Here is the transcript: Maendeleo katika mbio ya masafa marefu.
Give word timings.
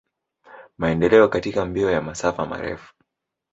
Maendeleo 0.77 1.27
katika 1.27 1.65
mbio 1.65 1.91
ya 1.91 2.01
masafa 2.01 2.45
marefu. 2.45 2.93